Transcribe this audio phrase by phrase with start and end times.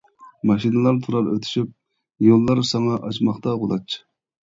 [0.51, 1.71] ماشىنىلار تۇرار ئۆتۈشۈپ،
[2.31, 4.05] يوللار ساڭا ئاچماقتا غۇلاچ.